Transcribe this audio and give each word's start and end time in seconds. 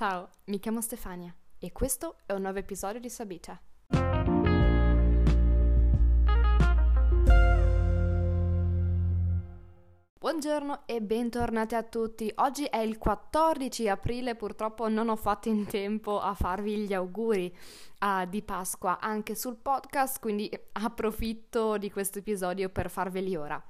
Ciao, 0.00 0.30
mi 0.44 0.58
chiamo 0.58 0.80
Stefania 0.80 1.30
e 1.58 1.72
questo 1.72 2.20
è 2.24 2.32
un 2.32 2.40
nuovo 2.40 2.56
episodio 2.56 2.98
di 2.98 3.10
Sabita. 3.10 3.60
Buongiorno 10.18 10.86
e 10.86 11.02
bentornati 11.02 11.74
a 11.74 11.82
tutti. 11.82 12.32
Oggi 12.36 12.64
è 12.64 12.78
il 12.78 12.96
14 12.96 13.90
aprile, 13.90 14.36
purtroppo 14.36 14.88
non 14.88 15.10
ho 15.10 15.16
fatto 15.16 15.50
in 15.50 15.66
tempo 15.66 16.18
a 16.18 16.32
farvi 16.32 16.78
gli 16.78 16.94
auguri 16.94 17.54
uh, 17.98 18.26
di 18.26 18.40
Pasqua 18.40 19.00
anche 19.00 19.34
sul 19.34 19.56
podcast, 19.56 20.18
quindi 20.18 20.50
approfitto 20.72 21.76
di 21.76 21.90
questo 21.90 22.20
episodio 22.20 22.70
per 22.70 22.88
farveli 22.88 23.36
ora. 23.36 23.62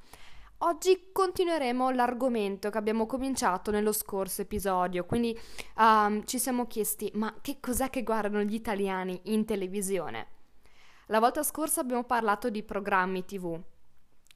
Oggi 0.63 1.09
continueremo 1.11 1.91
l'argomento 1.91 2.69
che 2.69 2.77
abbiamo 2.77 3.07
cominciato 3.07 3.71
nello 3.71 3.93
scorso 3.93 4.43
episodio, 4.43 5.07
quindi 5.07 5.39
um, 5.77 6.23
ci 6.27 6.39
siamo 6.39 6.67
chiesti 6.67 7.11
ma 7.15 7.35
che 7.41 7.61
cos'è 7.61 7.89
che 7.89 8.03
guardano 8.03 8.43
gli 8.43 8.55
italiani 8.55 9.19
in 9.25 9.47
televisione? 9.47 10.27
La 11.07 11.19
volta 11.19 11.43
scorsa 11.43 11.81
abbiamo 11.81 12.05
parlato 12.05 12.51
di 12.51 12.63
programmi 12.63 13.25
tv 13.25 13.59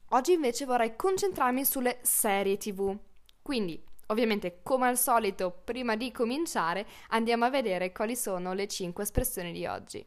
Oggi 0.09 0.33
invece 0.33 0.65
vorrei 0.65 0.95
concentrarmi 0.95 1.65
sulle 1.65 1.97
serie 2.01 2.57
TV. 2.57 2.95
Quindi, 3.41 3.83
ovviamente, 4.07 4.61
come 4.63 4.87
al 4.87 4.97
solito, 4.97 5.51
prima 5.63 5.95
di 5.95 6.11
cominciare, 6.11 6.87
andiamo 7.09 7.45
a 7.45 7.49
vedere 7.49 7.91
quali 7.91 8.15
sono 8.15 8.53
le 8.53 8.67
5 8.67 9.03
espressioni 9.03 9.51
di 9.51 9.65
oggi. 9.65 10.05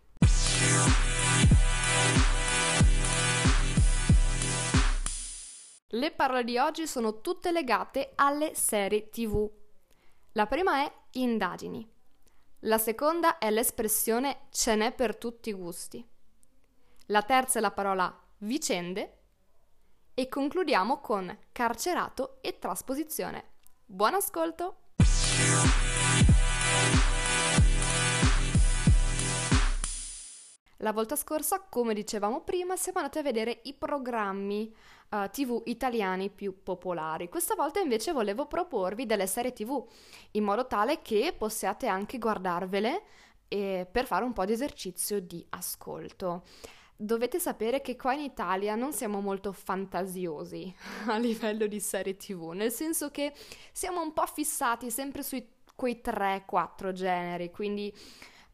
Le 5.92 6.10
parole 6.10 6.44
di 6.44 6.58
oggi 6.58 6.86
sono 6.86 7.22
tutte 7.22 7.50
legate 7.50 8.12
alle 8.16 8.54
serie 8.54 9.08
TV. 9.08 9.50
La 10.32 10.44
prima 10.44 10.84
è 10.84 10.92
indagini. 11.12 11.90
La 12.60 12.76
seconda 12.76 13.38
è 13.38 13.50
l'espressione 13.50 14.48
ce 14.50 14.74
n'è 14.74 14.92
per 14.92 15.16
tutti 15.16 15.48
i 15.48 15.54
gusti. 15.54 16.06
La 17.06 17.22
terza 17.22 17.58
è 17.58 17.62
la 17.62 17.70
parola 17.70 18.14
vicende 18.40 19.16
e 20.12 20.28
concludiamo 20.28 21.00
con 21.00 21.34
carcerato 21.52 22.36
e 22.42 22.58
trasposizione. 22.58 23.52
Buon 23.86 24.12
ascolto! 24.12 24.76
La 30.82 30.92
volta 30.92 31.16
scorsa, 31.16 31.60
come 31.68 31.92
dicevamo 31.92 32.42
prima, 32.42 32.76
siamo 32.76 32.98
andati 32.98 33.18
a 33.18 33.22
vedere 33.22 33.60
i 33.64 33.74
programmi 33.74 34.72
uh, 35.10 35.16
eh, 35.22 35.30
TV 35.30 35.60
italiani 35.64 36.30
più 36.30 36.62
popolari. 36.62 37.28
Questa 37.28 37.56
volta 37.56 37.80
invece 37.80 38.12
volevo 38.12 38.46
proporvi 38.46 39.04
delle 39.04 39.26
serie 39.26 39.52
TV 39.52 39.84
in 40.32 40.44
modo 40.44 40.68
tale 40.68 41.02
che 41.02 41.34
possiate 41.36 41.88
anche 41.88 42.18
guardarvele 42.18 43.02
eh, 43.48 43.88
per 43.90 44.06
fare 44.06 44.24
un 44.24 44.32
po' 44.32 44.44
di 44.44 44.52
esercizio 44.52 45.20
di 45.20 45.44
ascolto 45.50 46.44
dovete 47.00 47.38
sapere 47.38 47.80
che 47.80 47.94
qua 47.94 48.12
in 48.12 48.20
Italia 48.20 48.74
non 48.74 48.92
siamo 48.92 49.20
molto 49.20 49.52
fantasiosi 49.52 50.74
a 51.06 51.16
livello 51.16 51.66
di 51.66 51.78
serie 51.78 52.16
TV, 52.16 52.50
nel 52.50 52.72
senso 52.72 53.10
che 53.10 53.32
siamo 53.72 54.00
un 54.00 54.12
po' 54.12 54.26
fissati 54.26 54.90
sempre 54.90 55.22
su 55.22 55.40
quei 55.76 56.00
3-4 56.04 56.92
generi, 56.92 57.52
quindi 57.52 57.92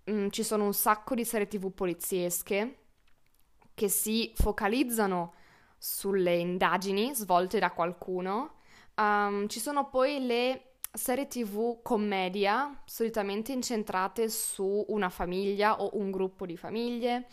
mh, 0.05 0.13
mm, 0.13 0.29
ci 0.29 0.43
sono 0.43 0.65
un 0.65 0.75
sacco 0.75 1.15
di 1.15 1.25
serie 1.25 1.47
TV 1.47 1.73
poliziesche 1.73 2.79
che 3.75 3.89
si 3.89 4.33
focalizzano 4.35 5.35
sulle 5.79 6.37
indagini 6.37 7.15
svolte 7.15 7.59
da 7.59 7.71
qualcuno. 7.73 8.55
Um, 8.97 9.49
ci 9.49 9.61
sono 9.61 9.89
poi 9.89 10.25
le 10.25 10.75
serie 10.93 11.27
TV 11.27 11.83
commedia, 11.83 12.83
solitamente 12.85 13.53
incentrate 13.53 14.29
su 14.29 14.85
una 14.89 15.11
famiglia 15.11 15.83
o 15.83 15.91
un 15.99 16.11
gruppo 16.11 16.47
di 16.47 16.57
famiglie. 16.57 17.27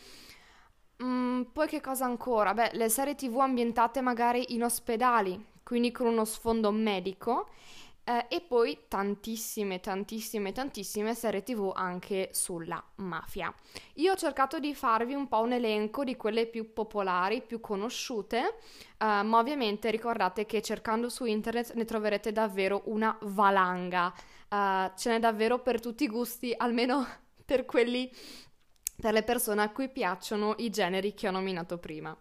Mm, 1.03 1.43
poi 1.53 1.67
che 1.67 1.79
cosa 1.79 2.05
ancora? 2.05 2.53
Beh, 2.53 2.71
le 2.73 2.89
serie 2.89 3.15
TV 3.15 3.37
ambientate 3.39 4.01
magari 4.01 4.53
in 4.53 4.63
ospedali, 4.63 5.45
quindi 5.63 5.91
con 5.91 6.07
uno 6.07 6.25
sfondo 6.25 6.71
medico. 6.71 7.49
Eh, 8.11 8.25
e 8.27 8.41
poi 8.41 8.77
tantissime, 8.89 9.79
tantissime, 9.79 10.51
tantissime 10.51 11.15
serie 11.15 11.43
TV 11.43 11.71
anche 11.73 12.29
sulla 12.33 12.83
mafia. 12.95 13.53
Io 13.95 14.11
ho 14.11 14.15
cercato 14.17 14.59
di 14.59 14.75
farvi 14.75 15.13
un 15.13 15.29
po' 15.29 15.39
un 15.39 15.53
elenco 15.53 16.03
di 16.03 16.17
quelle 16.17 16.45
più 16.45 16.73
popolari, 16.73 17.41
più 17.41 17.61
conosciute, 17.61 18.57
eh, 18.97 19.23
ma 19.23 19.37
ovviamente 19.37 19.89
ricordate 19.91 20.45
che 20.45 20.61
cercando 20.61 21.07
su 21.07 21.23
internet 21.23 21.73
ne 21.75 21.85
troverete 21.85 22.33
davvero 22.33 22.81
una 22.87 23.17
valanga. 23.21 24.13
Eh, 24.49 24.91
ce 24.97 25.09
n'è 25.09 25.19
davvero 25.19 25.59
per 25.59 25.79
tutti 25.79 26.03
i 26.03 26.09
gusti, 26.09 26.53
almeno 26.57 27.07
per 27.45 27.63
quelli 27.63 28.11
per 28.99 29.13
le 29.13 29.23
persone 29.23 29.63
a 29.63 29.69
cui 29.71 29.89
piacciono 29.89 30.55
i 30.57 30.69
generi 30.69 31.13
che 31.13 31.29
ho 31.29 31.31
nominato 31.31 31.77
prima. 31.77 32.15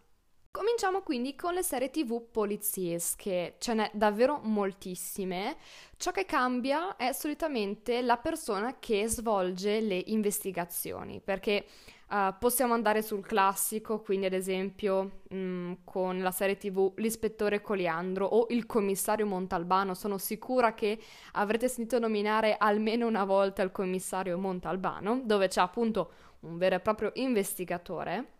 Cominciamo 0.52 1.02
quindi 1.02 1.36
con 1.36 1.54
le 1.54 1.62
serie 1.62 1.90
tv 1.90 2.28
poliziesche, 2.28 3.54
ce 3.58 3.72
n'è 3.72 3.88
davvero 3.94 4.40
moltissime. 4.42 5.56
Ciò 5.96 6.10
che 6.10 6.24
cambia 6.24 6.96
è 6.96 7.12
solitamente 7.12 8.02
la 8.02 8.16
persona 8.16 8.80
che 8.80 9.06
svolge 9.06 9.78
le 9.78 10.02
investigazioni, 10.06 11.20
perché 11.20 11.66
uh, 12.08 12.34
possiamo 12.36 12.74
andare 12.74 13.00
sul 13.00 13.24
classico, 13.24 14.00
quindi 14.00 14.26
ad 14.26 14.32
esempio 14.32 15.20
mh, 15.28 15.36
mm, 15.36 15.72
con 15.84 16.20
la 16.20 16.32
serie 16.32 16.56
tv 16.56 16.94
L'ispettore 16.96 17.60
Coliandro 17.60 18.26
o 18.26 18.46
Il 18.50 18.66
commissario 18.66 19.26
Montalbano, 19.26 19.94
sono 19.94 20.18
sicura 20.18 20.74
che 20.74 20.98
avrete 21.34 21.68
sentito 21.68 22.00
nominare 22.00 22.56
almeno 22.58 23.06
una 23.06 23.24
volta 23.24 23.62
il 23.62 23.70
commissario 23.70 24.36
Montalbano, 24.36 25.20
dove 25.22 25.46
c'è 25.46 25.60
appunto 25.60 26.10
un 26.40 26.58
vero 26.58 26.74
e 26.74 26.80
proprio 26.80 27.12
investigatore, 27.14 28.39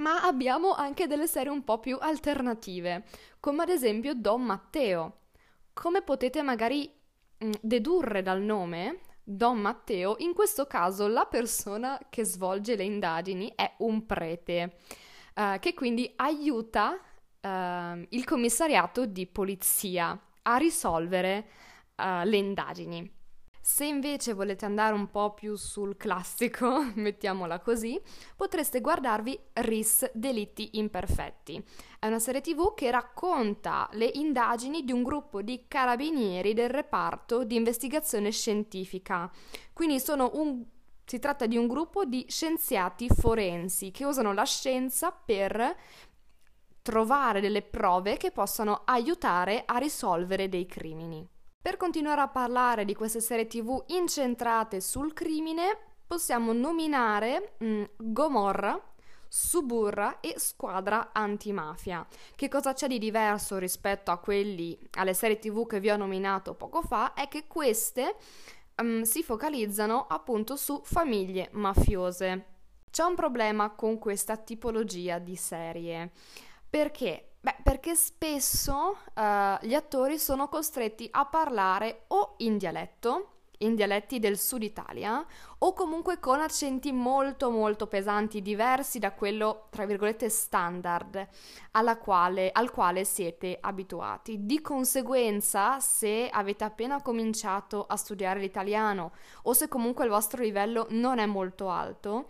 ma 0.00 0.22
abbiamo 0.22 0.74
anche 0.74 1.06
delle 1.06 1.26
serie 1.26 1.50
un 1.50 1.62
po' 1.62 1.78
più 1.78 1.96
alternative, 2.00 3.04
come 3.38 3.62
ad 3.62 3.68
esempio 3.68 4.14
Don 4.14 4.42
Matteo. 4.42 5.18
Come 5.72 6.02
potete 6.02 6.42
magari 6.42 6.92
mh, 7.38 7.46
mm, 7.46 7.52
dedurre 7.60 8.22
dal 8.22 8.40
nome, 8.40 9.00
Don 9.22 9.58
Matteo, 9.58 10.16
in 10.18 10.34
questo 10.34 10.66
caso 10.66 11.06
la 11.06 11.26
persona 11.26 11.98
che 12.10 12.24
svolge 12.24 12.74
le 12.76 12.84
indagini 12.84 13.52
è 13.54 13.74
un 13.78 14.04
prete, 14.04 14.76
uh, 15.36 15.58
che 15.60 15.74
quindi 15.74 16.10
aiuta 16.16 16.98
uh, 17.40 18.06
il 18.08 18.24
commissariato 18.24 19.06
di 19.06 19.26
polizia 19.26 20.18
a 20.42 20.56
risolvere 20.56 21.46
uh, 21.96 22.24
le 22.24 22.36
indagini. 22.36 23.18
Se 23.72 23.84
invece 23.84 24.32
volete 24.34 24.64
andare 24.64 24.94
un 24.94 25.10
po' 25.10 25.32
più 25.32 25.54
sul 25.54 25.96
classico, 25.96 26.90
mettiamola 26.96 27.60
così, 27.60 27.98
potreste 28.34 28.80
guardarvi 28.80 29.38
RIS 29.52 30.10
Delitti 30.12 30.70
Imperfetti. 30.72 31.64
È 32.00 32.08
una 32.08 32.18
serie 32.18 32.40
tv 32.40 32.74
che 32.74 32.90
racconta 32.90 33.88
le 33.92 34.10
indagini 34.14 34.82
di 34.82 34.90
un 34.90 35.04
gruppo 35.04 35.40
di 35.40 35.66
carabinieri 35.68 36.52
del 36.52 36.68
reparto 36.68 37.44
di 37.44 37.54
investigazione 37.54 38.32
scientifica. 38.32 39.30
Quindi 39.72 40.02
un, 40.08 40.64
si 41.06 41.18
tratta 41.20 41.46
di 41.46 41.56
un 41.56 41.68
gruppo 41.68 42.04
di 42.04 42.26
scienziati 42.28 43.08
forensi 43.08 43.92
che 43.92 44.04
usano 44.04 44.34
la 44.34 44.44
scienza 44.44 45.12
per 45.12 45.76
trovare 46.82 47.40
delle 47.40 47.62
prove 47.62 48.16
che 48.16 48.32
possano 48.32 48.82
aiutare 48.84 49.62
a 49.64 49.78
risolvere 49.78 50.48
dei 50.48 50.66
crimini. 50.66 51.26
Per 51.62 51.76
continuare 51.76 52.22
a 52.22 52.28
parlare 52.28 52.86
di 52.86 52.94
queste 52.94 53.20
serie 53.20 53.46
tv 53.46 53.84
incentrate 53.88 54.80
sul 54.80 55.12
crimine, 55.12 55.76
possiamo 56.06 56.54
nominare 56.54 57.52
mh, 57.58 57.66
mm, 57.66 57.84
Gomorra, 57.98 58.82
Suburra 59.28 60.20
e 60.20 60.38
Squadra 60.38 61.10
Antimafia. 61.12 62.06
Che 62.34 62.48
cosa 62.48 62.72
c'è 62.72 62.86
di 62.88 62.98
diverso 62.98 63.58
rispetto 63.58 64.10
a 64.10 64.16
quelli, 64.16 64.78
alle 64.92 65.12
serie 65.12 65.38
tv 65.38 65.66
che 65.66 65.80
vi 65.80 65.90
ho 65.90 65.98
nominato 65.98 66.54
poco 66.54 66.80
fa? 66.80 67.12
È 67.12 67.28
che 67.28 67.46
queste 67.46 68.16
um, 68.76 69.02
si 69.02 69.22
focalizzano 69.22 70.06
appunto 70.06 70.56
su 70.56 70.80
famiglie 70.82 71.50
mafiose. 71.52 72.46
C'è 72.90 73.02
un 73.04 73.14
problema 73.14 73.68
con 73.72 73.98
questa 73.98 74.38
tipologia 74.38 75.18
di 75.18 75.36
serie. 75.36 76.10
Perché? 76.70 77.29
Beh, 77.42 77.56
perché 77.62 77.94
spesso 77.94 78.98
uh, 79.14 79.66
gli 79.66 79.72
attori 79.72 80.18
sono 80.18 80.48
costretti 80.48 81.08
a 81.10 81.24
parlare 81.24 82.04
o 82.08 82.34
in 82.38 82.58
dialetto, 82.58 83.28
in 83.62 83.74
dialetti 83.74 84.18
del 84.18 84.38
sud 84.38 84.62
Italia, 84.62 85.24
o 85.60 85.72
comunque 85.72 86.18
con 86.18 86.40
accenti 86.40 86.92
molto 86.92 87.50
molto 87.50 87.86
pesanti, 87.86 88.42
diversi 88.42 88.98
da 88.98 89.12
quello, 89.12 89.68
tra 89.70 89.86
virgolette, 89.86 90.28
standard 90.28 91.28
quale, 92.02 92.50
al 92.52 92.70
quale 92.70 93.04
siete 93.04 93.56
abituati. 93.58 94.44
Di 94.44 94.60
conseguenza, 94.60 95.80
se 95.80 96.28
avete 96.30 96.64
appena 96.64 97.00
cominciato 97.00 97.86
a 97.86 97.96
studiare 97.96 98.38
l'italiano 98.40 99.12
o 99.44 99.54
se 99.54 99.66
comunque 99.66 100.04
il 100.04 100.10
vostro 100.10 100.42
livello 100.42 100.86
non 100.90 101.18
è 101.18 101.24
molto 101.24 101.70
alto, 101.70 102.28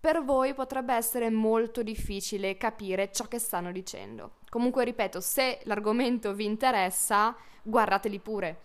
per 0.00 0.22
voi 0.22 0.54
potrebbe 0.54 0.94
essere 0.94 1.28
molto 1.30 1.82
difficile 1.82 2.56
capire 2.56 3.10
ciò 3.12 3.26
che 3.26 3.38
stanno 3.38 3.72
dicendo. 3.72 4.36
Comunque, 4.48 4.84
ripeto, 4.84 5.20
se 5.20 5.60
l'argomento 5.64 6.32
vi 6.34 6.44
interessa, 6.44 7.36
guardateli 7.62 8.18
pure. 8.20 8.60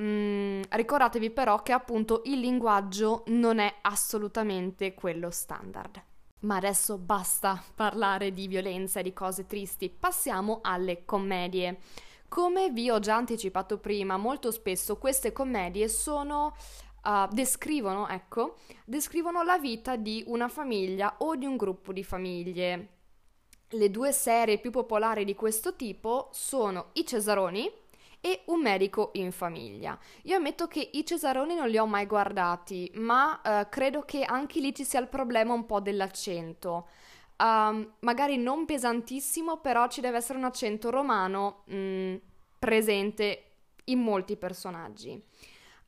Mm, 0.00 0.62
ricordatevi 0.68 1.30
però 1.30 1.62
che 1.62 1.72
appunto 1.72 2.22
il 2.24 2.38
linguaggio 2.38 3.24
non 3.26 3.58
è 3.58 3.74
assolutamente 3.82 4.94
quello 4.94 5.30
standard. 5.30 6.02
Ma 6.40 6.56
adesso 6.56 6.96
basta 6.96 7.62
parlare 7.74 8.32
di 8.32 8.46
violenza 8.46 9.00
e 9.00 9.02
di 9.02 9.12
cose 9.12 9.46
tristi, 9.46 9.90
passiamo 9.90 10.60
alle 10.62 11.04
commedie. 11.04 11.78
Come 12.28 12.70
vi 12.70 12.88
ho 12.88 13.00
già 13.00 13.16
anticipato 13.16 13.78
prima, 13.78 14.16
molto 14.16 14.52
spesso 14.52 14.96
queste 14.96 15.32
commedie 15.32 15.88
sono 15.88 16.54
Uh, 17.02 17.26
descrivono, 17.32 18.08
ecco, 18.08 18.56
descrivono 18.84 19.42
la 19.42 19.58
vita 19.58 19.96
di 19.96 20.22
una 20.26 20.48
famiglia 20.48 21.16
o 21.18 21.34
di 21.34 21.46
un 21.46 21.56
gruppo 21.56 21.92
di 21.92 22.04
famiglie. 22.04 22.88
Le 23.68 23.90
due 23.90 24.12
serie 24.12 24.58
più 24.58 24.70
popolari 24.70 25.24
di 25.24 25.34
questo 25.34 25.76
tipo 25.76 26.28
sono 26.32 26.90
I 26.94 27.06
Cesaroni 27.06 27.70
e 28.20 28.42
Un 28.46 28.60
medico 28.60 29.10
in 29.14 29.32
famiglia. 29.32 29.98
Io 30.24 30.36
ammetto 30.36 30.66
che 30.66 30.90
i 30.92 31.06
Cesaroni 31.06 31.54
non 31.54 31.68
li 31.68 31.78
ho 31.78 31.86
mai 31.86 32.06
guardati, 32.06 32.90
ma 32.96 33.40
uh, 33.42 33.68
credo 33.70 34.02
che 34.02 34.22
anche 34.24 34.60
lì 34.60 34.74
ci 34.74 34.84
sia 34.84 35.00
il 35.00 35.08
problema 35.08 35.54
un 35.54 35.64
po' 35.64 35.80
dell'accento. 35.80 36.88
Um, 37.38 37.94
magari 38.00 38.36
non 38.36 38.66
pesantissimo, 38.66 39.60
però 39.60 39.88
ci 39.88 40.02
deve 40.02 40.18
essere 40.18 40.36
un 40.36 40.44
accento 40.44 40.90
romano 40.90 41.62
mh, 41.64 41.76
mm, 41.76 42.14
presente 42.58 43.44
in 43.84 44.00
molti 44.00 44.36
personaggi. 44.36 45.22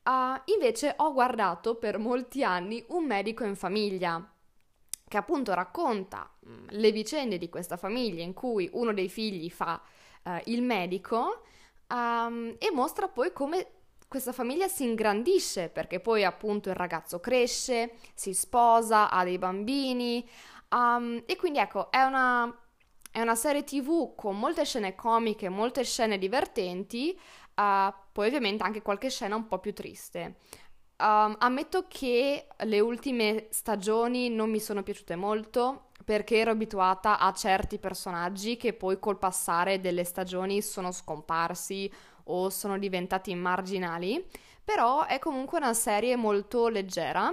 Uh, 0.04 0.40
invece 0.46 0.94
ho 0.96 1.12
guardato 1.12 1.76
per 1.76 1.98
molti 1.98 2.42
anni 2.42 2.84
Un 2.88 3.04
medico 3.04 3.44
in 3.44 3.54
famiglia, 3.54 4.32
che 5.06 5.16
appunto 5.16 5.52
racconta 5.52 6.28
mh, 6.40 6.52
mm, 6.52 6.66
le 6.70 6.90
vicende 6.90 7.38
di 7.38 7.48
questa 7.48 7.76
famiglia 7.76 8.22
in 8.22 8.32
cui 8.32 8.68
uno 8.72 8.92
dei 8.92 9.08
figli 9.08 9.50
fa 9.50 9.80
uh, 10.24 10.30
il 10.44 10.62
medico 10.62 11.42
um, 11.88 12.54
e 12.58 12.70
mostra 12.72 13.08
poi 13.08 13.32
come 13.32 13.66
questa 14.08 14.32
famiglia 14.32 14.68
si 14.68 14.84
ingrandisce 14.84 15.68
perché 15.68 16.00
poi 16.00 16.24
appunto 16.24 16.68
il 16.68 16.74
ragazzo 16.74 17.20
cresce, 17.20 17.92
si 18.14 18.34
sposa, 18.34 19.10
ha 19.10 19.22
dei 19.22 19.38
bambini 19.38 20.26
um, 20.70 21.22
e 21.26 21.36
quindi 21.36 21.58
ecco 21.58 21.90
è 21.90 22.02
una, 22.02 22.54
è 23.10 23.20
una 23.20 23.34
serie 23.34 23.64
tv 23.64 24.14
con 24.14 24.38
molte 24.38 24.64
scene 24.64 24.94
comiche, 24.94 25.48
molte 25.48 25.84
scene 25.84 26.18
divertenti 26.18 27.18
Uh, 27.54 27.92
poi 28.12 28.28
ovviamente 28.28 28.62
anche 28.62 28.82
qualche 28.82 29.10
scena 29.10 29.36
un 29.36 29.46
po' 29.46 29.58
più 29.58 29.72
triste. 29.72 30.36
Um, 30.96 31.34
ammetto 31.38 31.86
che 31.88 32.46
le 32.56 32.80
ultime 32.80 33.48
stagioni 33.50 34.28
non 34.28 34.50
mi 34.50 34.60
sono 34.60 34.82
piaciute 34.82 35.16
molto 35.16 35.88
perché 36.04 36.38
ero 36.38 36.52
abituata 36.52 37.18
a 37.18 37.32
certi 37.32 37.78
personaggi 37.78 38.56
che 38.56 38.72
poi 38.72 38.98
col 38.98 39.18
passare 39.18 39.80
delle 39.80 40.04
stagioni 40.04 40.62
sono 40.62 40.92
scomparsi 40.92 41.92
o 42.24 42.50
sono 42.50 42.78
diventati 42.78 43.34
marginali, 43.34 44.24
però 44.62 45.04
è 45.06 45.18
comunque 45.18 45.58
una 45.58 45.74
serie 45.74 46.14
molto 46.16 46.68
leggera 46.68 47.32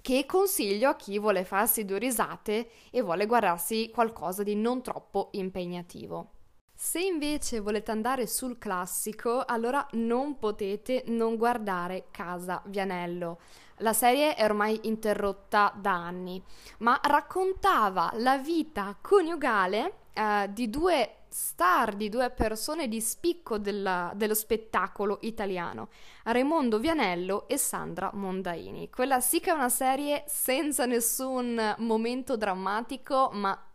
che 0.00 0.24
consiglio 0.26 0.90
a 0.90 0.96
chi 0.96 1.18
vuole 1.18 1.44
farsi 1.44 1.84
due 1.84 1.98
risate 1.98 2.70
e 2.90 3.02
vuole 3.02 3.26
guardarsi 3.26 3.90
qualcosa 3.92 4.42
di 4.42 4.54
non 4.54 4.82
troppo 4.82 5.30
impegnativo. 5.32 6.37
Se 6.80 7.00
invece 7.00 7.58
volete 7.58 7.90
andare 7.90 8.28
sul 8.28 8.56
classico, 8.56 9.42
allora 9.44 9.84
non 9.94 10.38
potete 10.38 11.02
non 11.08 11.36
guardare 11.36 12.06
Casa 12.12 12.62
Vianello. 12.66 13.40
La 13.78 13.92
serie 13.92 14.36
è 14.36 14.44
ormai 14.44 14.78
interrotta 14.84 15.74
da 15.76 15.94
anni, 15.94 16.40
ma 16.78 17.00
raccontava 17.02 18.12
la 18.18 18.38
vita 18.38 18.96
coniugale 19.00 19.94
eh, 20.12 20.50
di 20.52 20.70
due 20.70 21.24
star, 21.28 21.96
di 21.96 22.08
due 22.08 22.30
persone 22.30 22.86
di 22.86 23.00
spicco 23.00 23.58
della, 23.58 24.12
dello 24.14 24.34
spettacolo 24.34 25.18
italiano, 25.22 25.88
Raimondo 26.22 26.78
Vianello 26.78 27.48
e 27.48 27.58
Sandra 27.58 28.12
Mondaini. 28.14 28.88
Quella 28.88 29.18
sì 29.18 29.40
che 29.40 29.50
è 29.50 29.52
una 29.52 29.68
serie 29.68 30.22
senza 30.28 30.86
nessun 30.86 31.74
momento 31.78 32.36
drammatico, 32.36 33.30
ma 33.32 33.67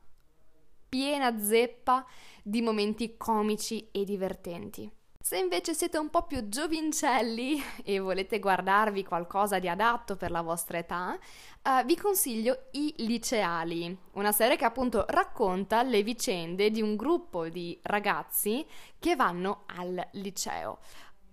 piena 0.94 1.40
zeppa 1.40 2.06
di 2.44 2.62
momenti 2.62 3.18
comici 3.18 3.90
e 3.92 4.04
divertenti. 4.04 4.88
Se 5.20 5.40
invece 5.40 5.74
siete 5.74 5.98
un 5.98 6.12
po' 6.12 6.28
più 6.28 6.50
giovincelli 6.50 7.60
e 7.84 7.98
volete 7.98 8.38
guardarvi 8.38 9.04
qualcosa 9.04 9.58
di 9.58 9.68
adatto 9.68 10.16
per 10.16 10.30
la 10.30 10.42
vostra 10.42 10.78
età, 10.78 11.18
uh, 11.64 11.84
vi 11.84 11.98
consiglio 11.98 12.66
I 12.74 12.94
Liceali, 12.98 13.98
una 14.12 14.32
serie 14.32 14.56
che 14.56 14.66
appunto 14.66 15.06
racconta 15.08 15.82
le 15.82 16.04
vicende 16.04 16.70
di 16.70 16.84
un 16.84 16.96
gruppo 16.96 17.50
di 17.50 17.76
ragazzi 17.82 18.64
che 19.00 19.16
vanno 19.16 19.64
al 19.76 20.10
liceo. 20.12 20.78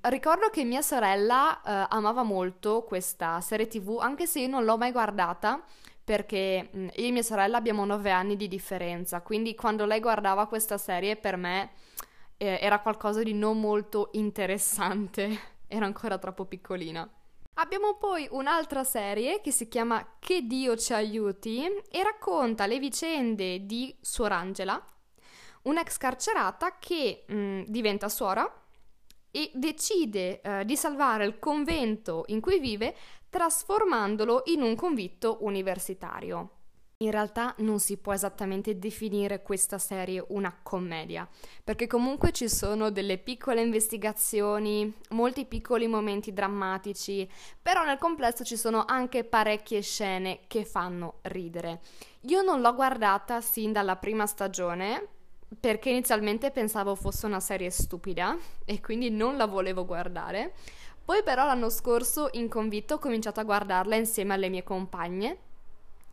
Ricordo 0.01 0.49
che 0.49 0.65
mia 0.65 0.81
sorella 0.81 1.61
uh, 1.63 1.95
amava 1.95 2.23
molto 2.23 2.85
questa 2.85 3.43
serie 3.43 3.67
tv, 3.67 3.99
anche 4.01 4.27
se 4.27 4.41
io 4.41 4.49
non 4.49 4.65
l'ho 4.65 4.79
mai 4.79 4.91
guardata, 4.91 5.63
perché 6.11 6.69
io 6.73 6.91
e 6.93 7.13
mia 7.13 7.23
sorella 7.23 7.57
abbiamo 7.57 7.85
nove 7.85 8.11
anni 8.11 8.35
di 8.35 8.49
differenza, 8.49 9.21
quindi 9.21 9.55
quando 9.55 9.85
lei 9.85 10.01
guardava 10.01 10.49
questa 10.49 10.77
serie 10.77 11.15
per 11.15 11.37
me 11.37 11.71
eh, 12.37 12.59
era 12.61 12.81
qualcosa 12.81 13.23
di 13.23 13.33
non 13.33 13.61
molto 13.61 14.09
interessante, 14.15 15.39
era 15.69 15.87
ancora 15.87 16.19
troppo 16.19 16.47
piccolina. 16.47 17.09
Abbiamo 17.55 17.95
poi 17.95 18.27
un'altra 18.33 18.83
serie 18.83 19.41
che 19.41 19.53
si 19.53 19.69
chiama 19.69 20.17
Che 20.19 20.43
Dio 20.49 20.77
ci 20.77 20.93
aiuti 20.95 21.65
e 21.89 22.03
racconta 22.03 22.67
le 22.67 22.81
vicende 22.81 23.65
di 23.65 23.97
Suor 24.01 24.33
Angela, 24.33 24.85
un'ex 25.63 25.97
carcerata 25.97 26.77
che 26.81 27.25
mh, 27.29 27.67
diventa 27.69 28.09
suora 28.09 28.53
e 29.31 29.49
decide 29.55 30.41
eh, 30.41 30.65
di 30.65 30.77
salvare 30.77 31.25
il 31.25 31.39
convento 31.39 32.25
in 32.27 32.41
cui 32.41 32.59
vive 32.59 32.97
trasformandolo 33.31 34.43
in 34.47 34.61
un 34.61 34.75
convitto 34.75 35.39
universitario. 35.43 36.51
In 37.03 37.13
realtà 37.13 37.55
non 37.59 37.79
si 37.79 37.97
può 37.97 38.13
esattamente 38.13 38.79
definire 38.79 39.41
questa 39.41 39.79
serie 39.79 40.23
una 40.29 40.55
commedia, 40.63 41.27
perché 41.65 41.87
comunque 41.87 42.31
ci 42.31 42.47
sono 42.47 42.91
delle 42.91 43.17
piccole 43.17 43.63
investigazioni, 43.63 44.93
molti 45.11 45.47
piccoli 45.47 45.87
momenti 45.87 46.35
drammatici, 46.35 47.27
però 47.63 47.85
nel 47.87 47.97
complesso 47.97 48.45
ci 48.45 48.59
sono 48.59 48.85
anche 48.87 49.25
parecchie 49.25 49.81
scene 49.81 50.41
che 50.47 50.67
fanno 50.67 51.21
ridere. 51.23 51.81
Io 52.25 52.43
non 52.43 52.61
l'ho 52.61 52.75
guardata 52.75 53.41
sin 53.41 53.73
dalla 53.73 53.97
prima 53.97 54.27
stagione, 54.27 55.09
perché 55.59 55.89
inizialmente 55.89 56.51
pensavo 56.51 56.95
fosse 56.95 57.25
una 57.25 57.41
serie 57.41 57.71
stupida 57.71 58.37
e 58.65 58.81
quindi 58.81 59.09
non 59.11 59.39
la 59.39 59.47
volevo 59.47 59.87
guardare. 59.87 60.53
Poi 61.11 61.25
però 61.25 61.45
l'anno 61.45 61.71
scorso 61.71 62.29
in 62.35 62.49
convitto 62.49 62.95
ho 62.95 62.99
cominciato 63.01 63.41
a 63.41 63.43
guardarla 63.43 63.97
insieme 63.97 64.35
alle 64.35 64.49
mie 64.49 64.63
compagne 64.63 65.39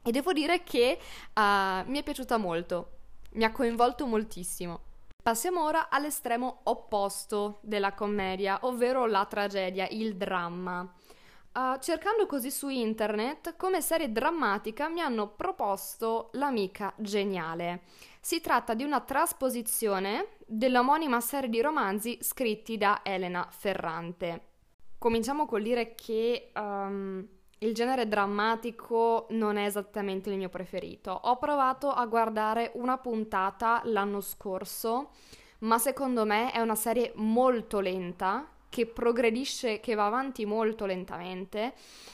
e 0.02 0.10
devo 0.10 0.34
dire 0.34 0.64
che 0.64 0.98
uh, 1.36 1.88
mi 1.88 2.00
è 2.00 2.04
piaciuta 2.04 2.38
molto, 2.38 2.94
mi 3.34 3.44
ha 3.44 3.52
coinvolto 3.52 4.08
moltissimo. 4.08 4.80
Passiamo 5.22 5.64
ora 5.64 5.90
all'estremo 5.90 6.62
opposto 6.64 7.60
della 7.62 7.94
commedia, 7.94 8.58
ovvero 8.62 9.06
la 9.06 9.24
tragedia, 9.26 9.88
il 9.92 10.16
dramma. 10.16 10.82
Uh, 10.82 11.78
cercando 11.78 12.26
così 12.26 12.50
su 12.50 12.68
internet, 12.68 13.56
come 13.56 13.82
serie 13.82 14.12
drammatica 14.12 14.90
mi 14.90 15.02
hanno 15.02 15.28
proposto 15.28 16.32
L'amica 16.32 16.92
geniale. 16.98 17.84
Si 18.20 18.42
tratta 18.42 18.74
di 18.74 18.84
una 18.84 19.02
trasposizione 19.02 20.30
dell'omonima 20.48 21.22
serie 21.22 21.50
di 21.50 21.62
romanzi 21.62 22.18
scritti 22.20 22.80
da 22.80 23.02
Elena 23.04 23.48
Ferrante. 23.52 24.56
Cominciamo 24.98 25.46
col 25.46 25.62
dire 25.62 25.94
che 25.94 26.52
um, 26.56 27.26
il 27.60 27.74
genere 27.74 28.08
drammatico 28.08 29.28
non 29.32 29.58
è 29.58 29.66
esattamente 29.66 30.30
il 30.30 30.38
mio 30.38 30.50
preferito. 30.50 31.12
Ho 31.12 31.38
provato 31.38 31.92
a 31.92 32.06
guardare 32.06 32.72
una 32.76 32.98
puntata 32.98 33.82
l'anno 33.86 34.22
scorso, 34.22 35.12
ma 35.60 35.78
secondo 35.78 36.26
me 36.26 36.52
è 36.52 36.60
una 36.60 36.76
serie 36.76 37.12
molto 37.16 37.80
lenta 37.80 38.48
che 38.70 38.86
progredisce, 38.86 39.80
che 39.80 39.96
va 39.96 40.06
avanti 40.06 40.46
molto 40.46 40.86
lentamente 40.86 41.74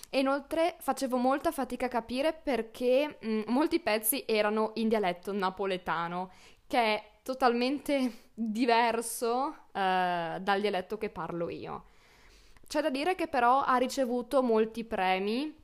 e 0.10 0.20
inoltre 0.20 0.76
facevo 0.80 1.18
molta 1.18 1.52
fatica 1.52 1.88
a 1.88 1.90
capire 1.90 2.34
perché 2.34 3.18
mh, 3.20 3.42
molti 3.48 3.80
pezzi 3.80 4.24
erano 4.28 4.72
in 4.76 4.88
dialetto 4.88 5.34
napoletano, 5.34 6.32
che 6.68 6.78
è 6.80 7.04
totalmente 7.24 8.30
diverso 8.34 9.56
uh, 9.72 9.72
dal 9.72 10.60
dialetto 10.62 10.98
che 10.98 11.10
parlo 11.10 11.50
io. 11.50 11.86
C'è 12.74 12.82
da 12.82 12.90
dire 12.90 13.14
che 13.14 13.28
però 13.28 13.62
ha 13.62 13.76
ricevuto 13.78 14.42
molti 14.42 14.84
premi, 14.84 15.56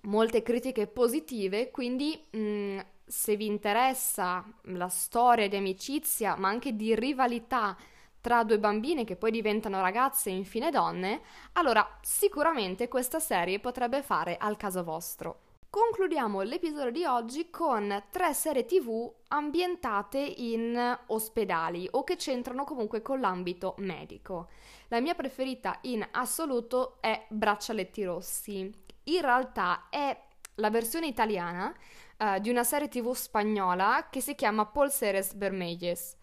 molte 0.00 0.42
critiche 0.42 0.88
positive, 0.88 1.70
quindi 1.70 2.20
mh, 2.28 2.38
mm, 2.40 2.78
se 3.06 3.36
vi 3.36 3.46
interessa 3.46 4.44
la 4.62 4.88
storia 4.88 5.48
di 5.48 5.54
amicizia, 5.54 6.34
ma 6.34 6.48
anche 6.48 6.74
di 6.74 6.92
rivalità 6.96 7.76
tra 8.20 8.42
due 8.42 8.58
bambine 8.58 9.04
che 9.04 9.14
poi 9.14 9.30
diventano 9.30 9.80
ragazze 9.80 10.30
e 10.30 10.34
infine 10.34 10.72
donne, 10.72 11.20
allora 11.52 11.98
sicuramente 12.02 12.88
questa 12.88 13.20
serie 13.20 13.60
potrebbe 13.60 14.02
fare 14.02 14.36
al 14.36 14.56
caso 14.56 14.82
vostro. 14.82 15.49
Concludiamo 15.70 16.40
l'episodio 16.40 16.90
di 16.90 17.04
oggi 17.04 17.48
con 17.48 18.02
tre 18.10 18.34
serie 18.34 18.64
tv 18.64 19.08
ambientate 19.28 20.18
in 20.18 20.98
ospedali 21.06 21.86
o 21.92 22.02
che 22.02 22.16
c'entrano 22.16 22.64
comunque 22.64 23.00
con 23.02 23.20
l'ambito 23.20 23.76
medico. 23.78 24.48
La 24.88 25.00
mia 25.00 25.14
preferita 25.14 25.78
in 25.82 26.06
assoluto 26.10 26.96
è 27.00 27.24
Braccialetti 27.28 28.02
Rossi. 28.02 28.68
In 29.04 29.20
realtà 29.20 29.86
è 29.88 30.20
la 30.56 30.70
versione 30.70 31.06
italiana 31.06 31.72
uh, 32.18 32.40
di 32.40 32.50
una 32.50 32.64
serie 32.64 32.88
tv 32.88 33.12
spagnola 33.14 34.08
che 34.10 34.20
si 34.20 34.34
chiama 34.34 34.66
Polseres 34.66 35.36
Vermelles. 35.36 36.16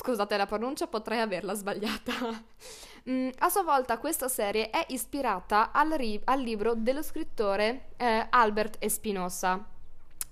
Scusate 0.00 0.36
la 0.36 0.46
pronuncia, 0.46 0.86
potrei 0.86 1.18
averla 1.18 1.54
sbagliata. 1.54 2.12
mm, 3.10 3.30
a 3.38 3.48
sua 3.48 3.64
volta 3.64 3.98
questa 3.98 4.28
serie 4.28 4.70
è 4.70 4.84
ispirata 4.90 5.72
al, 5.72 5.90
ri- 5.90 6.20
al 6.26 6.40
libro 6.40 6.74
dello 6.76 7.02
scrittore 7.02 7.88
eh, 7.96 8.24
Albert 8.30 8.76
Espinosa, 8.78 9.66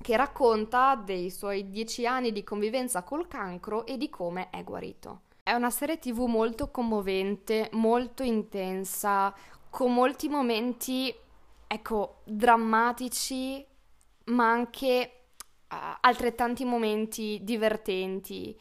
che 0.00 0.16
racconta 0.16 0.94
dei 0.94 1.30
suoi 1.30 1.68
dieci 1.68 2.06
anni 2.06 2.30
di 2.30 2.44
convivenza 2.44 3.02
col 3.02 3.26
cancro 3.26 3.84
e 3.86 3.96
di 3.96 4.08
come 4.08 4.50
è 4.50 4.62
guarito. 4.62 5.22
È 5.42 5.52
una 5.52 5.70
serie 5.70 5.98
tv 5.98 6.26
molto 6.26 6.70
commovente, 6.70 7.68
molto 7.72 8.22
intensa, 8.22 9.34
con 9.68 9.92
molti 9.92 10.28
momenti, 10.28 11.12
ecco, 11.66 12.20
drammatici, 12.22 13.66
ma 14.26 14.48
anche 14.48 15.22
uh, 15.68 15.76
altrettanti 16.02 16.64
momenti 16.64 17.40
divertenti 17.42 18.56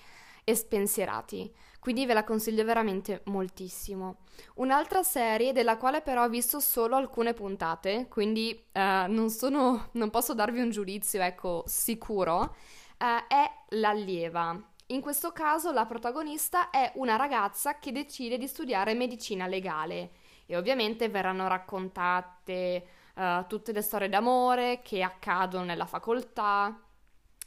e 0.46 0.56
spensierati. 0.56 1.54
Quindi 1.80 2.06
ve 2.06 2.14
la 2.14 2.24
consiglio 2.24 2.64
veramente 2.64 3.22
moltissimo. 3.26 4.20
Un'altra 4.56 5.04
serie 5.04 5.52
della 5.52 5.78
quale 5.78 6.02
però 6.02 6.24
ho 6.24 6.30
visto 6.30 6.60
solo 6.60 6.96
alcune 6.96 7.34
puntate, 7.34 8.08
quindi 8.10 8.58
uh, 8.72 9.12
non, 9.12 9.30
sono, 9.30 9.90
non 9.92 10.10
posso 10.10 10.34
darvi 10.34 10.62
un 10.62 10.70
giudizio, 10.70 11.22
ecco, 11.22 11.64
sicuro, 11.68 12.56
uh, 12.98 13.28
è 13.28 13.52
L'allieva. 13.70 14.60
In 14.88 15.02
questo 15.02 15.32
caso 15.32 15.72
la 15.72 15.86
protagonista 15.86 16.70
è 16.70 16.92
una 16.96 17.18
ragazza 17.18 17.80
che 17.80 17.92
decide 17.92 18.38
di 18.38 18.48
studiare 18.48 18.94
medicina 18.94 19.48
legale 19.48 20.12
e 20.46 20.56
ovviamente 20.56 21.10
verranno 21.10 21.48
raccontate 21.48 22.86
uh, 23.16 23.46
tutte 23.48 23.72
le 23.72 23.82
storie 23.82 24.10
d'amore 24.10 24.82
che 24.84 25.02
accadono 25.02 25.66
nella 25.66 25.88
facoltà, 25.88 26.80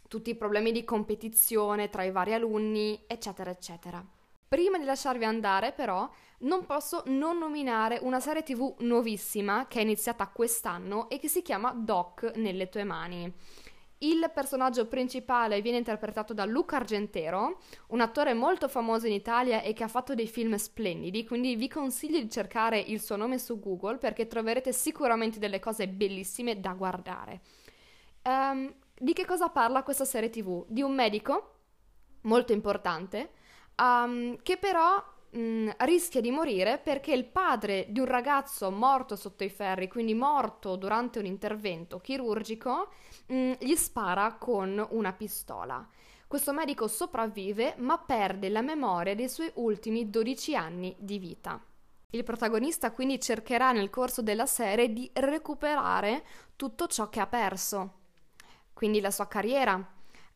tutti 0.09 0.31
i 0.31 0.35
problemi 0.35 0.73
di 0.73 0.85
competizione 0.85 1.91
tra 1.91 2.03
i 2.03 2.11
vari 2.11 2.33
alunni, 2.35 3.05
eccetera, 3.07 3.50
eccetera. 3.50 4.05
Prima 4.49 4.79
di 4.79 4.85
lasciarvi 4.85 5.25
andare, 5.25 5.73
però, 5.73 6.09
non 6.38 6.65
posso 6.65 7.03
non 7.07 7.37
nominare 7.37 7.99
una 8.00 8.19
serie 8.19 8.43
TV 8.43 8.77
nuovissima 8.79 9.67
che 9.69 9.81
è 9.81 9.83
iniziata 9.83 10.27
quest'anno 10.29 11.11
e 11.11 11.19
che 11.19 11.29
si 11.29 11.43
chiama 11.43 11.73
Doc 11.73 12.33
nelle 12.37 12.71
tue 12.71 12.85
mani. 12.85 13.31
Il 14.00 14.31
personaggio 14.33 14.87
principale 14.87 15.61
viene 15.61 15.79
interpretato 15.79 16.33
da 16.33 16.45
Luca 16.45 16.77
Argentero, 16.77 17.61
un 17.88 18.00
attore 18.00 18.33
molto 18.33 18.69
famoso 18.69 19.09
in 19.09 19.12
Italia 19.12 19.61
e 19.61 19.73
che 19.73 19.83
ha 19.83 19.88
fatto 19.88 20.15
dei 20.15 20.29
film 20.29 20.55
splendidi, 20.55 21.27
quindi 21.27 21.57
vi 21.57 21.69
consiglio 21.69 22.21
di 22.21 22.31
cercare 22.31 22.79
il 22.79 23.00
suo 23.00 23.17
nome 23.17 23.38
su 23.38 23.59
Google 23.59 23.99
perché 23.99 24.29
troverete 24.29 24.73
sicuramente 24.73 25.41
delle 25.41 25.59
cose 25.59 25.88
bellissime 25.88 26.61
da 26.61 26.75
guardare. 26.75 27.41
Um, 28.23 28.73
di 29.00 29.12
che 29.12 29.25
cosa 29.25 29.49
parla 29.49 29.83
questa 29.83 30.05
serie 30.05 30.31
TV? 30.31 30.64
Di 30.69 30.83
un 30.83 30.95
medico 30.95 31.52
molto 32.23 32.52
importante 32.52 33.31
um, 33.76 34.37
che 34.43 34.57
però 34.57 35.02
mh, 35.31 35.38
mm, 35.38 35.69
rischia 35.78 36.21
di 36.21 36.31
morire 36.31 36.78
perché 36.78 37.12
il 37.12 37.25
padre 37.25 37.87
di 37.88 38.00
un 38.00 38.07
ragazzo 38.07 38.71
morto 38.71 39.17
sotto 39.17 39.45
i 39.45 39.50
ferri, 39.50 39.88
quindi 39.88 40.14
morto 40.14 40.76
durante 40.76 41.19
un 41.19 41.26
intervento 41.26 42.00
chirurgico, 42.00 42.88
mh, 43.26 43.35
mm, 43.35 43.52
gli 43.61 43.76
spara 43.76 44.35
con 44.35 44.85
una 44.90 45.12
pistola. 45.12 45.87
Questo 46.26 46.52
medico 46.52 46.88
sopravvive 46.88 47.75
ma 47.78 47.99
perde 47.99 48.50
la 48.50 48.61
memoria 48.61 49.14
dei 49.14 49.28
suoi 49.28 49.50
ultimi 49.55 50.11
12 50.11 50.57
anni 50.57 50.95
di 50.99 51.19
vita. 51.19 51.62
Il 52.11 52.25
protagonista 52.25 52.90
quindi 52.90 53.21
cercherà 53.21 53.73
nel 53.73 53.90
corso 53.90 54.23
della 54.23 54.47
serie 54.47 54.93
di 54.93 55.11
recuperare 55.14 56.25
tutto 56.57 56.87
ciò 56.87 57.09
che 57.09 57.21
ha 57.21 57.26
perso 57.26 57.93
quindi 58.78 59.00
la 59.00 59.11
sua 59.11 59.26
carriera, 59.26 59.76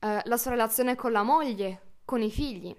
eh, 0.00 0.20
la 0.24 0.36
sua 0.36 0.50
relazione 0.50 0.96
con 0.96 1.12
la 1.12 1.22
moglie, 1.22 1.98
con 2.04 2.22
i 2.22 2.28
figli. 2.28 2.74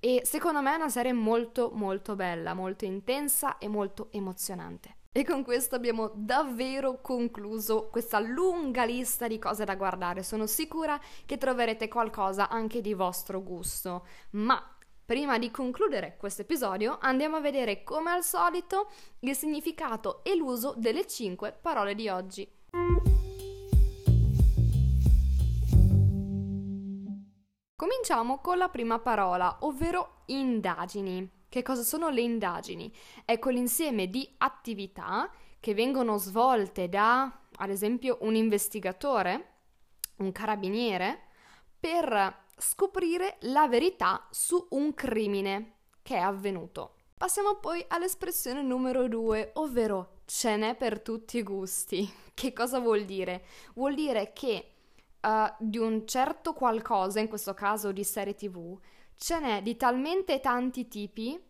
E 0.00 0.22
secondo 0.24 0.62
me 0.62 0.72
è 0.72 0.76
una 0.76 0.88
serie 0.88 1.12
molto 1.12 1.70
molto 1.74 2.16
bella, 2.16 2.54
molto 2.54 2.86
intensa 2.86 3.58
e 3.58 3.68
molto 3.68 4.08
emozionante. 4.12 4.96
E 5.12 5.22
con 5.22 5.44
questo 5.44 5.74
abbiamo 5.74 6.10
davvero 6.14 7.02
concluso 7.02 7.88
questa 7.90 8.18
lunga 8.18 8.86
lista 8.86 9.28
di 9.28 9.38
cose 9.38 9.66
da 9.66 9.74
guardare. 9.74 10.22
Sono 10.22 10.46
sicura 10.46 10.98
che 11.26 11.36
troverete 11.36 11.86
qualcosa 11.86 12.48
anche 12.48 12.80
di 12.80 12.94
vostro 12.94 13.42
gusto. 13.42 14.06
Ma 14.30 14.58
prima 15.04 15.36
di 15.36 15.50
concludere 15.50 16.16
questo 16.16 16.40
episodio 16.40 16.96
andiamo 16.98 17.36
a 17.36 17.40
vedere 17.40 17.84
come 17.84 18.10
al 18.10 18.24
solito 18.24 18.90
il 19.18 19.36
significato 19.36 20.24
e 20.24 20.34
l'uso 20.34 20.72
delle 20.78 21.06
5 21.06 21.58
parole 21.60 21.94
di 21.94 22.08
oggi. 22.08 22.50
Cominciamo 27.84 28.38
con 28.38 28.56
la 28.56 28.70
prima 28.70 28.98
parola, 28.98 29.58
ovvero 29.60 30.22
indagini. 30.28 31.42
Che 31.50 31.60
cosa 31.60 31.82
sono 31.82 32.08
le 32.08 32.22
indagini? 32.22 32.90
Ecco 33.26 33.50
l'insieme 33.50 34.08
di 34.08 34.26
attività 34.38 35.30
che 35.60 35.74
vengono 35.74 36.16
svolte 36.16 36.88
da, 36.88 37.40
ad 37.56 37.68
esempio, 37.68 38.16
un 38.22 38.36
investigatore, 38.36 39.56
un 40.16 40.32
carabiniere, 40.32 41.24
per 41.78 42.46
scoprire 42.56 43.36
la 43.40 43.68
verità 43.68 44.28
su 44.30 44.66
un 44.70 44.94
crimine 44.94 45.74
che 46.00 46.16
è 46.16 46.20
avvenuto. 46.20 46.94
Passiamo 47.18 47.56
poi 47.56 47.84
all'espressione 47.88 48.62
numero 48.62 49.08
due, 49.08 49.50
ovvero 49.56 50.20
ce 50.24 50.56
n'è 50.56 50.74
per 50.74 51.02
tutti 51.02 51.36
i 51.36 51.42
gusti. 51.42 52.10
Che 52.32 52.54
cosa 52.54 52.78
vuol 52.78 53.04
dire? 53.04 53.44
Vuol 53.74 53.94
dire 53.94 54.32
che 54.32 54.73
uh, 55.24 55.52
di 55.58 55.78
un 55.78 56.06
certo 56.06 56.52
qualcosa, 56.52 57.20
in 57.20 57.28
questo 57.28 57.54
caso 57.54 57.92
di 57.92 58.04
serie 58.04 58.34
tv, 58.34 58.78
ce 59.16 59.40
n'è 59.40 59.62
di 59.62 59.76
talmente 59.76 60.40
tanti 60.40 60.86
tipi 60.88 61.40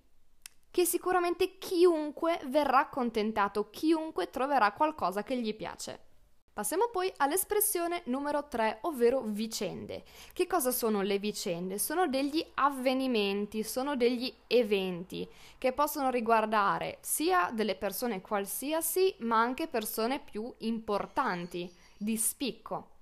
che 0.71 0.85
sicuramente 0.85 1.59
chiunque 1.59 2.41
verrà 2.47 2.81
accontentato, 2.81 3.71
chiunque 3.71 4.31
troverà 4.31 4.73
qualcosa 4.73 5.23
che 5.23 5.39
gli 5.39 5.55
piace. 5.55 6.01
Passiamo 6.55 6.89
poi 6.89 7.13
all'espressione 7.17 8.03
numero 8.07 8.47
3, 8.47 8.79
ovvero 8.83 9.23
vicende. 9.23 10.05
Che 10.33 10.47
cosa 10.47 10.71
sono 10.71 11.03
le 11.03 11.19
vicende? 11.19 11.79
Sono 11.79 12.07
degli 12.07 12.45
avvenimenti, 12.55 13.65
sono 13.65 13.97
degli 13.97 14.33
eventi 14.47 15.29
che 15.59 15.73
possono 15.73 16.11
riguardare 16.11 16.99
sia 17.01 17.51
delle 17.53 17.75
persone 17.75 18.21
qualsiasi, 18.21 19.17
ma 19.19 19.41
anche 19.41 19.67
persone 19.67 20.21
più 20.21 20.53
importanti, 20.59 21.69
di 21.97 22.17
spicco. 22.17 22.94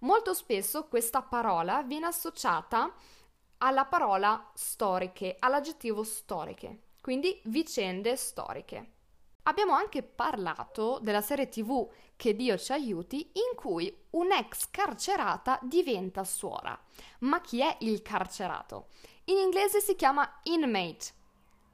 Molto 0.00 0.32
spesso 0.32 0.86
questa 0.86 1.22
parola 1.22 1.82
viene 1.82 2.06
associata 2.06 2.94
alla 3.58 3.84
parola 3.84 4.50
storiche, 4.54 5.36
all'aggettivo 5.40 6.04
storiche, 6.04 6.82
quindi 7.00 7.40
vicende 7.46 8.14
storiche. 8.14 8.92
Abbiamo 9.48 9.72
anche 9.72 10.02
parlato 10.02 11.00
della 11.02 11.22
serie 11.22 11.48
TV 11.48 11.88
Che 12.14 12.36
Dio 12.36 12.56
ci 12.58 12.70
aiuti, 12.72 13.30
in 13.32 13.56
cui 13.56 14.04
un'ex 14.10 14.70
carcerata 14.70 15.58
diventa 15.62 16.22
suora. 16.22 16.78
Ma 17.20 17.40
chi 17.40 17.60
è 17.60 17.76
il 17.80 18.02
carcerato? 18.02 18.88
In 19.24 19.38
inglese 19.38 19.80
si 19.80 19.96
chiama 19.96 20.40
inmate. 20.44 21.06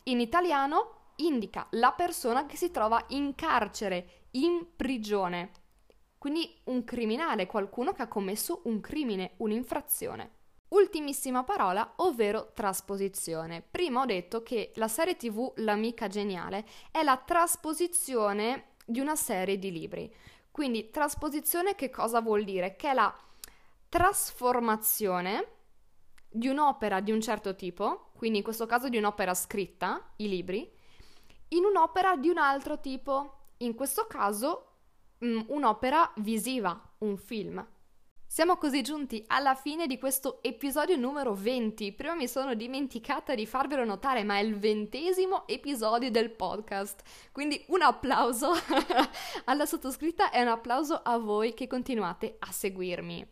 In 0.05 0.21
italiano 0.21 1.13
indica 1.17 1.67
la 1.71 1.93
persona 1.93 2.47
che 2.47 2.57
si 2.57 2.71
trova 2.71 3.05
in 3.09 3.35
carcere, 3.35 4.29
in 4.33 4.67
prigione. 4.77 5.64
Quindi 6.25 6.59
un 6.65 6.85
criminale, 6.85 7.47
qualcuno 7.47 7.93
che 7.93 8.01
ha 8.01 8.09
commesso 8.09 8.63
un 8.65 8.81
crimine, 8.81 9.33
un'infrazione. 9.37 10.31
Ultimissima 10.69 11.45
parola, 11.45 11.93
ovvero 11.97 12.53
trasposizione. 12.55 13.61
Prima 13.61 14.01
ho 14.01 14.07
detto 14.07 14.43
che 14.43 14.73
la 14.77 14.89
serie 14.89 15.17
TV 15.17 15.53
L'amica 15.57 16.09
geniale 16.09 16.65
è 16.91 17.03
la 17.03 17.19
trasposizione 17.19 18.69
di 18.87 19.01
una 19.01 19.17
serie 19.17 19.59
di 19.59 19.71
libri. 19.71 20.11
Quindi 20.51 20.89
trasposizione 20.89 21.75
che 21.75 21.91
cosa 21.91 22.23
vuol 22.23 22.45
dire? 22.45 22.75
Che 22.75 22.89
è 22.89 22.95
la 22.95 23.15
trasformazione 23.91 25.49
di 26.31 26.49
un'opera 26.49 27.01
di 27.01 27.13
un 27.13 27.21
certo 27.21 27.55
tipo, 27.55 28.13
quindi 28.17 28.39
in 28.39 28.45
questo 28.45 28.65
caso 28.65 28.89
di 28.89 28.97
un'opera 28.97 29.35
scritta, 29.35 30.13
i 30.17 30.29
libri, 30.31 30.73
in 31.49 31.67
un'opera 31.67 32.17
di 32.17 32.31
un 32.31 32.39
altro 32.39 32.81
tipo, 32.81 33.49
in 33.59 33.75
questo 33.75 34.07
caso 34.07 34.69
un'opera 35.19 36.13
visiva, 36.17 36.81
un 36.99 37.17
film. 37.17 37.67
Siamo 38.27 38.57
così 38.57 38.83
giunti 38.83 39.23
alla 39.29 39.55
fine 39.55 39.87
di 39.87 39.97
questo 39.97 40.43
episodio 40.43 40.97
numero 40.97 41.35
20. 41.35 41.93
Prima 41.93 42.15
mi 42.15 42.27
sono 42.27 42.55
dimenticata 42.55 43.33
di 43.33 43.47
farvelo 43.47 43.85
notare, 43.85 44.25
ma 44.25 44.39
è 44.39 44.43
il 44.43 44.59
ventesimo 44.59 45.47
episodio 45.47 46.11
del 46.11 46.31
podcast. 46.31 47.03
Quindi 47.31 47.65
un 47.69 47.83
applauso 47.83 48.51
alla 49.45 49.67
sottoscritta 49.67 50.33
e 50.33 50.43
un 50.43 50.49
applauso 50.49 51.01
a 51.01 51.17
voi 51.19 51.55
che 51.55 51.69
continuate 51.69 52.35
a 52.41 52.51
seguirmi. 52.51 53.25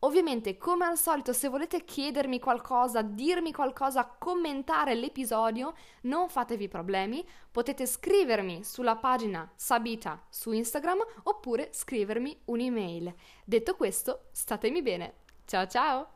Ovviamente, 0.00 0.56
come 0.58 0.84
al 0.84 0.96
solito, 0.96 1.32
se 1.32 1.48
volete 1.48 1.84
chiedermi 1.84 2.38
qualcosa, 2.38 3.02
dirmi 3.02 3.52
qualcosa, 3.52 4.06
commentare 4.06 4.94
l'episodio, 4.94 5.74
non 6.02 6.28
fatevi 6.28 6.68
problemi, 6.68 7.26
potete 7.50 7.84
scrivermi 7.84 8.62
sulla 8.62 8.96
pagina 8.96 9.50
Sabita 9.56 10.24
su 10.28 10.52
Instagram 10.52 10.98
oppure 11.24 11.70
scrivermi 11.72 12.42
un'email. 12.44 13.12
Detto 13.44 13.74
questo, 13.74 14.26
statemi 14.30 14.82
bene. 14.82 15.14
Ciao 15.44 15.66
ciao! 15.66 16.08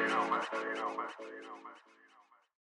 you 0.00 0.08
know, 0.08 0.28
man. 0.28 0.42
You 0.52 0.74
know, 0.74 0.90
man. 0.96 1.10
You 1.20 1.42
know, 1.42 1.56
man. 1.62 1.89